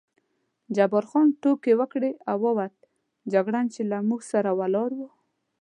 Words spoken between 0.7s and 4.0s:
جبار خان ټوکې وکړې او ووت، جګړن چې له